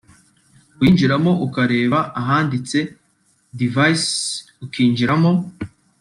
[0.81, 2.77] uyinjiramo ukareba ahanditse
[3.57, 4.03] ’Devices’
[4.65, 5.31] ukinjiramo